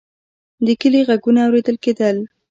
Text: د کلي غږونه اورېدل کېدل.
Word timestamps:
د 0.65 0.67
کلي 0.81 1.01
غږونه 1.09 1.41
اورېدل 1.45 1.77
کېدل. 1.83 2.17